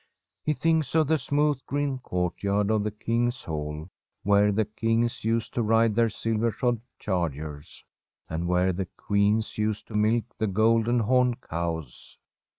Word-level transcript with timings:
He 0.43 0.53
thinks 0.53 0.95
of 0.95 1.05
the 1.05 1.19
smooth 1.19 1.59
green 1.67 1.99
courtyard 1.99 2.71
of 2.71 2.83
the 2.83 2.89
King's 2.89 3.43
Hall, 3.43 3.87
where 4.23 4.51
the 4.51 4.65
kings 4.65 5.23
used 5.23 5.53
to 5.53 5.61
ride 5.61 5.93
their 5.93 6.09
silver 6.09 6.49
shod 6.49 6.81
chargers, 6.97 7.85
and 8.27 8.47
where 8.47 8.73
the 8.73 8.87
queens 8.97 9.59
used 9.59 9.85
to 9.89 9.93
milk 9.93 10.23
the 10.39 10.47
golden 10.47 10.97
horned 11.01 11.39
cows. 11.41 12.17